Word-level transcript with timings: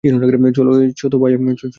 চলছে 0.03 1.05
তো 1.11 1.17
ভালোই, 1.17 1.37
ভাইয়া। 1.39 1.67